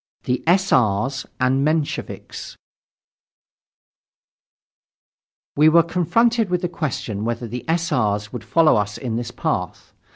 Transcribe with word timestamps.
THE 0.23 0.41
S. 0.47 0.71
R.'S 0.73 1.27
AND 1.39 1.63
MENSHEVIKS 1.63 2.55
We 5.55 5.69
were 5.69 5.83
confronted 5.83 6.49
with 6.49 6.63
the 6.63 6.69
question 6.69 7.23
whether 7.23 7.47
the 7.47 7.63
S. 7.67 7.91
R.'s 7.91 8.33
would 8.33 8.43
follow 8.43 8.77
us 8.77 8.97
in 8.97 9.15
this 9.15 9.29
path. 9.29 9.93